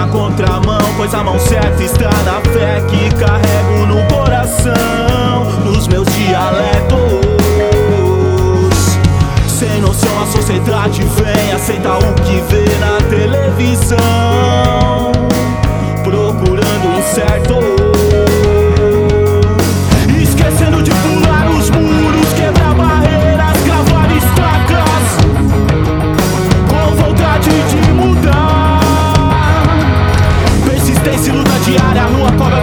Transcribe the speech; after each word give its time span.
na 0.00 0.08
contramão, 0.08 0.80
pois 0.96 1.12
a 1.14 1.22
mão 1.22 1.38
certa 1.38 1.82
está 1.82 2.10
na 2.24 2.40
fé 2.52 2.80
que 2.88 3.14
carrego 3.16 3.86
no 3.86 4.02
coração, 4.14 5.60
nos 5.62 5.86
meus 5.88 6.08
dialetos. 6.08 6.98
Sem 9.46 9.80
noção, 9.82 10.22
a 10.22 10.26
sociedade 10.26 11.02
vem, 11.02 11.52
aceita 11.52 11.98
o 11.98 12.14
que 12.14 12.40
vê 12.48 12.64
na 12.78 12.96
televisão. 13.10 14.49
Olha 31.90 32.04
a 32.04 32.08
lua 32.08 32.30
toda 32.38 32.59